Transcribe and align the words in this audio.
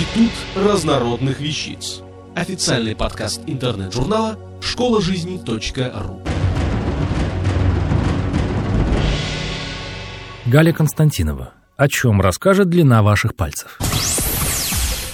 Институт 0.00 0.32
разнородных 0.56 1.40
вещиц. 1.40 2.00
Официальный 2.34 2.96
подкаст 2.96 3.42
интернет-журнала 3.46 4.38
школа 4.62 5.02
жизни.ру. 5.02 6.22
Галя 10.46 10.72
Константинова. 10.72 11.52
О 11.76 11.88
чем 11.88 12.22
расскажет 12.22 12.70
длина 12.70 13.02
ваших 13.02 13.36
пальцев? 13.36 13.78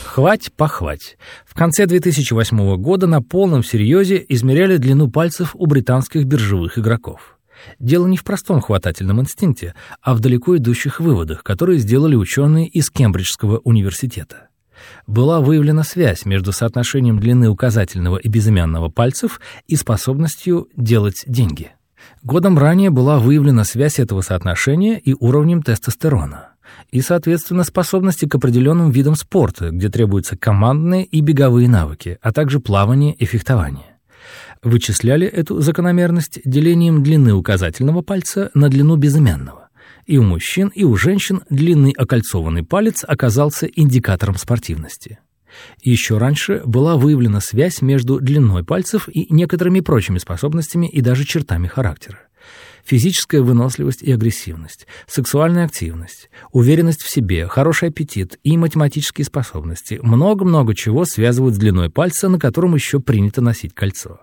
Хвать, 0.05 0.53
похвать. 0.53 1.19
В 1.45 1.55
конце 1.55 1.87
2008 1.87 2.77
года 2.77 3.09
на 3.09 3.21
полном 3.21 3.65
серьезе 3.65 4.25
измеряли 4.29 4.77
длину 4.77 5.11
пальцев 5.11 5.57
у 5.57 5.67
британских 5.67 6.27
биржевых 6.27 6.79
игроков. 6.79 7.39
Дело 7.81 8.07
не 8.07 8.17
в 8.17 8.23
простом 8.23 8.61
хватательном 8.61 9.21
инстинкте, 9.21 9.75
а 10.01 10.15
в 10.15 10.21
далеко 10.21 10.57
идущих 10.59 11.01
выводах, 11.01 11.43
которые 11.43 11.81
сделали 11.81 12.15
ученые 12.15 12.69
из 12.69 12.89
Кембриджского 12.89 13.59
университета. 13.65 14.46
Была 15.07 15.41
выявлена 15.41 15.83
связь 15.83 16.25
между 16.25 16.53
соотношением 16.53 17.19
длины 17.19 17.49
указательного 17.49 18.17
и 18.17 18.29
безымянного 18.29 18.89
пальцев 18.89 19.41
и 19.67 19.77
способностью 19.77 20.69
делать 20.77 21.25
деньги. 21.27 21.73
Годом 22.23 22.59
ранее 22.59 22.91
была 22.91 23.19
выявлена 23.19 23.65
связь 23.65 23.99
этого 23.99 24.21
соотношения 24.21 24.99
и 24.99 25.15
уровнем 25.19 25.63
тестостерона, 25.63 26.51
и, 26.91 27.01
соответственно, 27.01 27.65
способности 27.65 28.27
к 28.27 28.35
определенным 28.35 28.91
видам 28.91 29.15
спорта, 29.15 29.71
где 29.71 29.89
требуются 29.89 30.37
командные 30.37 31.05
и 31.05 31.21
беговые 31.21 31.69
навыки, 31.69 32.19
а 32.23 32.33
также 32.33 32.61
плавание 32.61 33.15
и 33.15 33.25
фехтование. 33.25 33.97
Вычисляли 34.63 35.27
эту 35.27 35.61
закономерность 35.61 36.41
делением 36.45 37.03
длины 37.03 37.33
указательного 37.33 38.03
пальца 38.03 38.51
на 38.55 38.69
длину 38.69 38.97
безымянного. 38.97 39.66
И 40.07 40.19
у 40.19 40.23
мужчин, 40.23 40.69
и 40.69 40.85
у 40.85 40.97
женщин 40.97 41.43
длинный 41.51 41.91
окольцованный 41.91 42.63
палец 42.63 43.05
оказался 43.07 43.67
индикатором 43.67 44.37
спортивности. 44.37 45.19
Еще 45.83 46.19
раньше 46.19 46.63
была 46.65 46.97
выявлена 46.97 47.41
связь 47.41 47.83
между 47.83 48.21
длиной 48.21 48.65
пальцев 48.65 49.09
и 49.09 49.27
некоторыми 49.33 49.81
прочими 49.81 50.19
способностями 50.19 50.87
и 50.89 51.01
даже 51.01 51.25
чертами 51.25 51.67
характера. 51.67 52.21
Физическая 52.85 53.43
выносливость 53.43 54.03
и 54.03 54.13
агрессивность, 54.13 54.87
сексуальная 55.09 55.65
активность, 55.65 56.31
уверенность 56.53 57.03
в 57.03 57.11
себе, 57.11 57.49
хороший 57.49 57.89
аппетит 57.89 58.39
и 58.45 58.57
математические 58.57 59.25
способности. 59.25 59.99
Много-много 60.03 60.75
чего 60.75 61.05
связывают 61.05 61.57
с 61.57 61.59
длиной 61.59 61.91
пальца, 61.91 62.29
на 62.29 62.39
котором 62.39 62.77
еще 62.77 63.01
принято 63.01 63.41
носить 63.41 63.75
кольцо 63.75 64.21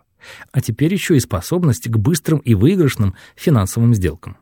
а 0.53 0.61
теперь 0.61 0.93
еще 0.93 1.17
и 1.17 1.19
способность 1.19 1.89
к 1.89 1.97
быстрым 1.97 2.39
и 2.39 2.53
выигрышным 2.53 3.15
финансовым 3.35 3.93
сделкам. 3.93 4.37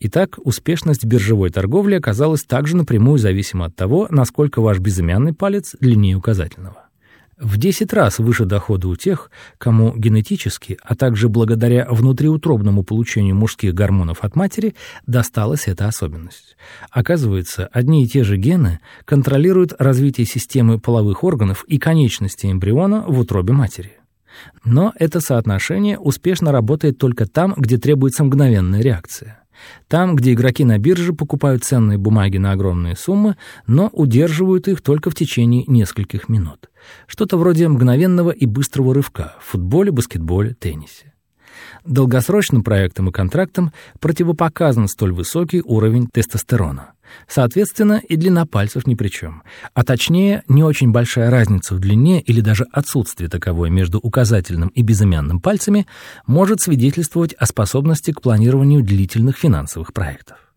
Итак, 0.00 0.38
успешность 0.44 1.04
биржевой 1.04 1.50
торговли 1.50 1.94
оказалась 1.94 2.44
также 2.44 2.76
напрямую 2.76 3.18
зависима 3.18 3.66
от 3.66 3.76
того, 3.76 4.06
насколько 4.10 4.60
ваш 4.60 4.78
безымянный 4.78 5.34
палец 5.34 5.74
длиннее 5.80 6.16
указательного. 6.16 6.90
В 7.40 7.56
10 7.56 7.90
раз 7.94 8.18
выше 8.18 8.44
дохода 8.44 8.86
у 8.86 8.96
тех, 8.96 9.30
кому 9.56 9.94
генетически, 9.96 10.76
а 10.82 10.94
также 10.94 11.30
благодаря 11.30 11.86
внутриутробному 11.88 12.84
получению 12.84 13.34
мужских 13.34 13.72
гормонов 13.72 14.24
от 14.24 14.36
матери 14.36 14.74
досталась 15.06 15.66
эта 15.66 15.88
особенность. 15.88 16.58
Оказывается, 16.90 17.66
одни 17.72 18.04
и 18.04 18.06
те 18.06 18.24
же 18.24 18.36
гены 18.36 18.80
контролируют 19.06 19.72
развитие 19.78 20.26
системы 20.26 20.78
половых 20.78 21.24
органов 21.24 21.64
и 21.66 21.78
конечности 21.78 22.44
эмбриона 22.44 23.04
в 23.06 23.18
утробе 23.18 23.54
матери. 23.54 23.92
Но 24.62 24.92
это 24.96 25.20
соотношение 25.20 25.98
успешно 25.98 26.52
работает 26.52 26.98
только 26.98 27.26
там, 27.26 27.54
где 27.56 27.78
требуется 27.78 28.22
мгновенная 28.22 28.82
реакция. 28.82 29.39
Там, 29.88 30.16
где 30.16 30.32
игроки 30.32 30.64
на 30.64 30.78
бирже 30.78 31.12
покупают 31.12 31.64
ценные 31.64 31.98
бумаги 31.98 32.38
на 32.38 32.52
огромные 32.52 32.96
суммы, 32.96 33.36
но 33.66 33.88
удерживают 33.92 34.68
их 34.68 34.82
только 34.82 35.10
в 35.10 35.14
течение 35.14 35.64
нескольких 35.66 36.28
минут. 36.28 36.70
Что-то 37.06 37.36
вроде 37.36 37.68
мгновенного 37.68 38.30
и 38.30 38.46
быстрого 38.46 38.94
рывка 38.94 39.36
в 39.40 39.50
футболе, 39.50 39.90
баскетболе, 39.90 40.54
теннисе. 40.54 41.12
Долгосрочным 41.84 42.62
проектам 42.62 43.08
и 43.08 43.12
контрактам 43.12 43.72
противопоказан 44.00 44.88
столь 44.88 45.12
высокий 45.12 45.62
уровень 45.62 46.08
тестостерона. 46.12 46.92
Соответственно, 47.28 48.00
и 48.08 48.16
длина 48.16 48.46
пальцев 48.46 48.86
ни 48.86 48.94
при 48.94 49.08
чем. 49.08 49.42
А 49.74 49.82
точнее, 49.82 50.42
не 50.48 50.62
очень 50.62 50.92
большая 50.92 51.30
разница 51.30 51.74
в 51.74 51.80
длине 51.80 52.20
или 52.20 52.40
даже 52.40 52.66
отсутствие 52.72 53.28
таковой 53.28 53.70
между 53.70 53.98
указательным 53.98 54.68
и 54.68 54.82
безымянным 54.82 55.40
пальцами 55.40 55.86
может 56.26 56.60
свидетельствовать 56.60 57.34
о 57.34 57.46
способности 57.46 58.12
к 58.12 58.20
планированию 58.20 58.82
длительных 58.82 59.38
финансовых 59.38 59.92
проектов. 59.92 60.49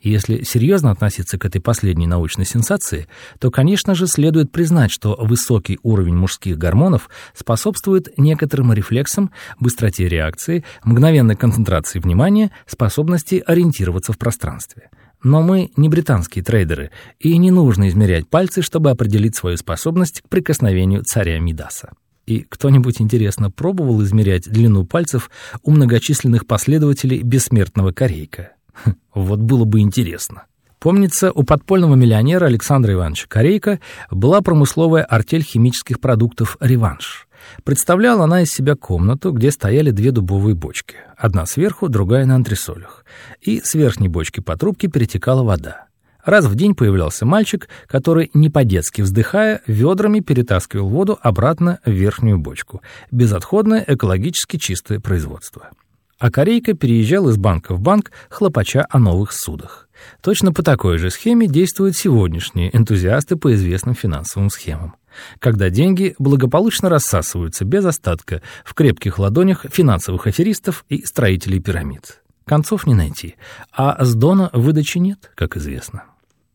Если 0.00 0.42
серьезно 0.44 0.90
относиться 0.90 1.38
к 1.38 1.44
этой 1.44 1.60
последней 1.60 2.06
научной 2.06 2.46
сенсации, 2.46 3.06
то, 3.38 3.50
конечно 3.50 3.94
же, 3.94 4.06
следует 4.06 4.50
признать, 4.50 4.90
что 4.90 5.16
высокий 5.20 5.78
уровень 5.82 6.16
мужских 6.16 6.56
гормонов 6.56 7.10
способствует 7.34 8.08
некоторым 8.16 8.72
рефлексам, 8.72 9.30
быстроте 9.58 10.08
реакции, 10.08 10.64
мгновенной 10.84 11.36
концентрации 11.36 11.98
внимания, 11.98 12.50
способности 12.66 13.42
ориентироваться 13.46 14.12
в 14.12 14.18
пространстве– 14.18 14.90
но 15.22 15.42
мы 15.42 15.70
не 15.76 15.88
британские 15.88 16.42
трейдеры, 16.42 16.90
и 17.18 17.36
не 17.36 17.50
нужно 17.50 17.88
измерять 17.88 18.28
пальцы, 18.28 18.62
чтобы 18.62 18.90
определить 18.90 19.36
свою 19.36 19.56
способность 19.58 20.22
к 20.22 20.28
прикосновению 20.28 21.02
царя 21.04 21.38
Мидаса. 21.38 21.92
И 22.26 22.40
кто-нибудь, 22.48 23.00
интересно, 23.00 23.50
пробовал 23.50 24.02
измерять 24.02 24.50
длину 24.50 24.86
пальцев 24.86 25.30
у 25.62 25.72
многочисленных 25.72 26.46
последователей 26.46 27.22
бессмертного 27.22 27.92
корейка? 27.92 28.52
Вот 29.14 29.40
было 29.40 29.64
бы 29.64 29.80
интересно. 29.80 30.44
Помнится, 30.78 31.30
у 31.32 31.42
подпольного 31.42 31.94
миллионера 31.94 32.46
Александра 32.46 32.94
Ивановича 32.94 33.26
Корейка 33.28 33.80
была 34.10 34.40
промысловая 34.40 35.04
артель 35.04 35.42
химических 35.42 36.00
продуктов 36.00 36.56
«Реванш». 36.58 37.28
Представляла 37.64 38.24
она 38.24 38.42
из 38.42 38.50
себя 38.50 38.76
комнату, 38.76 39.32
где 39.32 39.50
стояли 39.50 39.90
две 39.90 40.10
дубовые 40.10 40.54
бочки, 40.54 40.96
одна 41.16 41.44
сверху, 41.46 41.88
другая 41.88 42.24
на 42.24 42.36
антресолях, 42.36 43.04
и 43.40 43.60
с 43.60 43.74
верхней 43.74 44.08
бочки 44.08 44.40
по 44.40 44.56
трубке 44.56 44.88
перетекала 44.88 45.42
вода. 45.42 45.86
Раз 46.24 46.44
в 46.46 46.54
день 46.54 46.74
появлялся 46.74 47.24
мальчик, 47.24 47.68
который, 47.86 48.30
не 48.34 48.50
по-детски 48.50 49.02
вздыхая, 49.02 49.62
ведрами 49.66 50.20
перетаскивал 50.20 50.88
воду 50.88 51.18
обратно 51.20 51.80
в 51.84 51.90
верхнюю 51.90 52.38
бочку. 52.38 52.82
Безотходное, 53.10 53.84
экологически 53.86 54.58
чистое 54.58 55.00
производство. 55.00 55.70
А 56.20 56.30
корейка 56.30 56.74
переезжал 56.74 57.28
из 57.30 57.38
банка 57.38 57.74
в 57.74 57.80
банк, 57.80 58.12
хлопача 58.28 58.86
о 58.90 58.98
новых 58.98 59.32
судах. 59.32 59.88
Точно 60.22 60.52
по 60.52 60.62
такой 60.62 60.98
же 60.98 61.10
схеме 61.10 61.48
действуют 61.48 61.96
сегодняшние 61.96 62.74
энтузиасты 62.76 63.34
по 63.36 63.52
известным 63.54 63.94
финансовым 63.94 64.50
схемам 64.50 64.94
когда 65.38 65.70
деньги 65.70 66.14
благополучно 66.18 66.88
рассасываются 66.88 67.64
без 67.64 67.84
остатка 67.84 68.42
в 68.64 68.74
крепких 68.74 69.18
ладонях 69.18 69.66
финансовых 69.68 70.28
аферистов 70.28 70.84
и 70.88 71.04
строителей 71.04 71.60
пирамид. 71.60 72.22
Концов 72.44 72.86
не 72.86 72.94
найти, 72.94 73.36
а 73.72 74.04
с 74.04 74.14
Дона 74.14 74.50
выдачи 74.52 74.98
нет, 74.98 75.30
как 75.34 75.56
известно. 75.56 76.04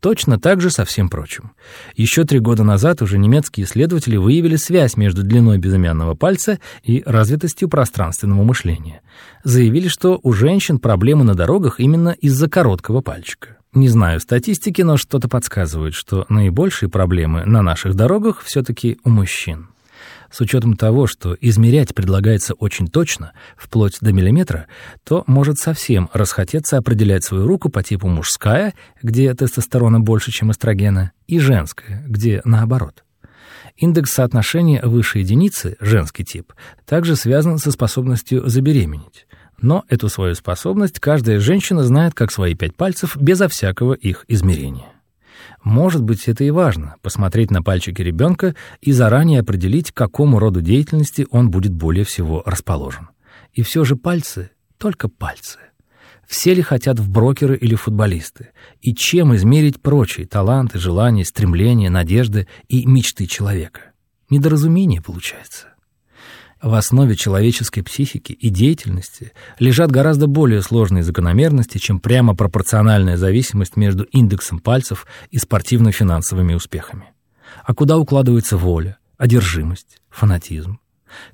Точно 0.06 0.40
так 0.40 0.62
же 0.62 0.70
со 0.70 0.86
всем 0.86 1.10
прочим. 1.10 1.54
Еще 1.96 2.26
три 2.26 2.38
года 2.38 2.64
назад 2.64 3.02
уже 3.02 3.18
немецкие 3.18 3.66
исследователи 3.66 4.18
выявили 4.18 4.56
связь 4.56 4.98
между 4.98 5.24
длиной 5.24 5.58
безымянного 5.58 6.14
пальца 6.14 6.60
и 6.84 7.02
развитостью 7.08 7.70
пространственного 7.70 8.44
мышления. 8.44 9.02
Заявили, 9.44 9.88
что 9.88 10.20
у 10.22 10.32
женщин 10.32 10.78
проблемы 10.78 11.24
на 11.24 11.34
дорогах 11.34 11.80
именно 11.80 12.10
из-за 12.10 12.48
короткого 12.48 13.02
пальчика. 13.02 13.58
Не 13.74 13.90
знаю 13.90 14.20
статистики, 14.20 14.84
но 14.84 14.98
что-то 14.98 15.28
подсказывает, 15.28 15.96
что 15.96 16.28
наибольшие 16.30 16.88
проблемы 16.88 17.44
на 17.44 17.64
наших 17.64 17.96
дорогах 17.96 18.44
все-таки 18.44 19.00
у 19.04 19.10
мужчин. 19.10 19.70
С 20.36 20.42
учетом 20.42 20.76
того, 20.76 21.08
что 21.08 21.38
измерять 21.40 21.96
предлагается 21.96 22.56
очень 22.56 22.90
точно, 22.90 23.32
вплоть 23.56 24.00
до 24.02 24.12
миллиметра, 24.12 24.68
то 25.06 25.24
может 25.28 25.60
совсем 25.60 26.10
расхотеться 26.12 26.76
определять 26.76 27.24
свою 27.24 27.48
руку 27.48 27.70
по 27.70 27.82
типу 27.82 28.10
мужская, 28.10 28.74
где 29.02 29.34
тестостерона 29.34 30.02
больше, 30.02 30.32
чем 30.32 30.52
эстрогена, 30.52 31.14
и 31.26 31.40
женская, 31.40 32.04
где 32.06 32.42
наоборот. 32.44 33.06
Индекс 33.78 34.12
соотношения 34.12 34.82
выше 34.84 35.20
единицы, 35.20 35.78
женский 35.80 36.26
тип, 36.26 36.52
также 36.86 37.16
связан 37.16 37.58
со 37.58 37.72
способностью 37.72 38.46
забеременеть. 38.46 39.28
Но 39.62 39.86
эту 39.88 40.10
свою 40.10 40.36
способность 40.36 41.00
каждая 41.00 41.40
женщина 41.40 41.86
знает 41.86 42.14
как 42.14 42.34
свои 42.34 42.56
пять 42.56 42.76
пальцев 42.76 43.16
безо 43.16 43.48
всякого 43.48 43.94
их 43.94 44.26
измерения. 44.28 44.95
Может 45.66 46.04
быть, 46.04 46.28
это 46.28 46.44
и 46.44 46.52
важно— 46.52 46.96
посмотреть 47.02 47.50
на 47.50 47.64
пальчики 47.64 48.00
ребенка 48.04 48.56
и 48.82 48.92
заранее 48.92 49.40
определить, 49.40 49.92
к 49.92 49.96
какому 49.98 50.38
роду 50.38 50.62
деятельности 50.62 51.26
он 51.32 51.50
будет 51.50 51.74
более 51.74 52.06
всего 52.06 52.44
расположен. 52.46 53.10
И 53.52 53.64
все 53.64 53.84
же 53.84 53.96
пальцы— 53.96 54.52
только 54.78 55.10
пальцы. 55.10 55.58
Все 56.28 56.54
ли 56.54 56.62
хотят 56.62 57.00
в 57.00 57.10
брокеры 57.10 57.58
или 57.58 57.74
футболисты? 57.74 58.50
И 58.82 58.94
чем 58.94 59.36
измерить 59.36 59.82
прочие 59.82 60.28
таланты, 60.28 60.78
желания, 60.78 61.26
стремления, 61.26 61.90
надежды 61.90 62.48
и 62.68 62.86
мечты 62.86 63.26
человека? 63.26 63.94
Недоразумение 64.30 65.02
получается. 65.02 65.70
В 66.66 66.74
основе 66.74 67.16
человеческой 67.16 67.84
психики 67.84 68.32
и 68.32 68.50
деятельности 68.50 69.34
лежат 69.60 69.92
гораздо 69.92 70.26
более 70.26 70.64
сложные 70.64 71.04
закономерности, 71.04 71.78
чем 71.78 72.00
прямо 72.00 72.36
пропорциональная 72.36 73.18
зависимость 73.18 73.78
между 73.78 74.06
индексом 74.06 74.58
пальцев 74.58 75.06
и 75.30 75.38
спортивно-финансовыми 75.38 76.56
успехами. 76.56 77.14
А 77.64 77.76
куда 77.76 78.00
укладывается 78.00 78.58
воля, 78.58 78.98
одержимость, 79.20 80.00
фанатизм? 80.10 80.80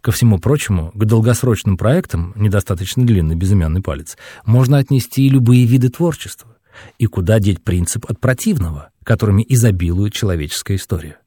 Ко 0.01 0.11
всему 0.11 0.37
прочему, 0.37 0.91
к 0.93 1.05
долгосрочным 1.05 1.77
проектам, 1.77 2.33
недостаточно 2.35 3.05
длинный 3.05 3.35
безымянный 3.35 3.81
палец, 3.81 4.17
можно 4.45 4.79
отнести 4.79 5.25
и 5.25 5.29
любые 5.29 5.65
виды 5.65 5.87
творчества. 5.87 6.57
И 6.97 7.05
куда 7.05 7.39
деть 7.39 7.63
принцип 7.63 8.05
от 8.05 8.19
противного, 8.19 8.89
которыми 9.05 9.45
изобилует 9.47 10.11
человеческая 10.11 10.75
история? 10.75 11.20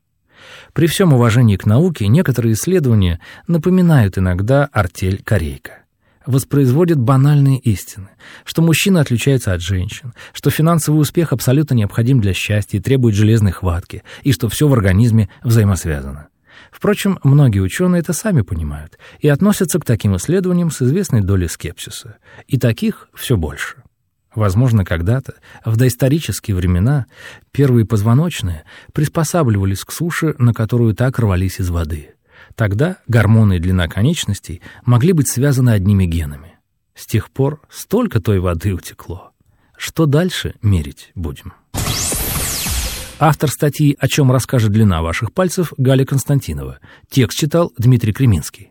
При 0.73 0.87
всем 0.87 1.13
уважении 1.13 1.57
к 1.57 1.67
науке 1.67 2.09
некоторые 2.09 2.55
исследования 2.55 3.21
напоминают 3.47 4.19
иногда 4.19 4.69
артель 4.73 5.23
корейка 5.23 5.85
воспроизводит 6.27 6.99
банальные 6.99 7.59
истины, 7.59 8.09
что 8.45 8.63
мужчина 8.63 9.01
отличается 9.01 9.53
от 9.53 9.61
женщин, 9.61 10.15
что 10.33 10.51
финансовый 10.51 10.99
успех 10.99 11.33
абсолютно 11.33 11.75
необходим 11.75 12.21
для 12.21 12.33
счастья 12.33 12.79
и 12.79 12.81
требует 12.81 13.15
железной 13.15 13.53
хватки, 13.53 14.03
и 14.23 14.33
что 14.33 14.49
все 14.49 14.69
в 14.69 14.73
организме 14.73 15.29
взаимосвязано. 15.43 16.29
Впрочем, 16.71 17.19
многие 17.23 17.61
ученые 17.61 18.01
это 18.01 18.13
сами 18.13 18.43
понимают 18.43 18.99
и 19.21 19.29
относятся 19.29 19.79
к 19.79 19.85
таким 19.85 20.17
исследованиям 20.17 20.71
с 20.71 20.83
известной 20.83 21.21
долей 21.21 21.49
скепсиса. 21.49 22.17
И 22.49 22.59
таких 22.59 23.09
все 23.15 23.37
больше. 23.37 23.84
Возможно, 24.35 24.85
когда-то, 24.85 25.35
в 25.65 25.77
доисторические 25.77 26.57
времена, 26.57 27.07
первые 27.53 27.87
позвоночные 27.87 28.65
приспосабливались 28.93 29.85
к 29.85 29.93
суше, 29.93 30.35
на 30.39 30.53
которую 30.53 30.95
так 30.95 31.19
рвались 31.19 31.61
из 31.61 31.71
воды. 31.71 32.11
Тогда 32.57 32.99
гормоны 33.07 33.57
и 33.57 33.61
длина 33.61 33.89
конечностей 33.89 34.61
могли 34.85 35.13
быть 35.13 35.29
связаны 35.29 35.71
одними 35.71 36.05
генами. 36.05 36.59
С 36.95 37.07
тех 37.07 37.31
пор 37.31 37.61
столько 37.71 38.21
той 38.21 38.41
воды 38.41 38.73
утекло. 38.75 39.33
Что 39.77 40.07
дальше 40.07 40.55
мерить 40.63 41.11
будем? 41.15 41.53
Автор 43.19 43.49
статьи 43.49 43.97
«О 43.99 44.09
чем 44.09 44.31
расскажет 44.33 44.73
длина 44.73 45.01
ваших 45.01 45.33
пальцев» 45.33 45.73
Галя 45.79 46.05
Константинова. 46.05 46.79
Текст 47.09 47.39
читал 47.39 47.73
Дмитрий 47.79 48.13
Креминский. 48.13 48.71